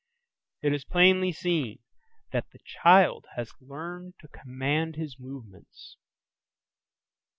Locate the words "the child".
2.49-3.27